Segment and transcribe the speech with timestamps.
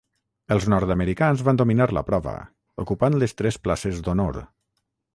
[0.53, 2.35] Els nord-americans van dominar la prova,
[2.87, 4.45] ocupant les tres places d'honor.